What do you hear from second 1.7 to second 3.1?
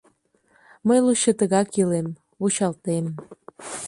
илем, вучалтем.